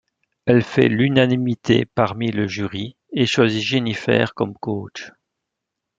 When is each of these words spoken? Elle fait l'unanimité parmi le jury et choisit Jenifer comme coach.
Elle 0.47 0.63
fait 0.63 0.87
l'unanimité 0.89 1.85
parmi 1.85 2.31
le 2.31 2.47
jury 2.47 2.97
et 3.11 3.27
choisit 3.27 3.61
Jenifer 3.61 4.33
comme 4.35 4.55
coach. 4.57 5.11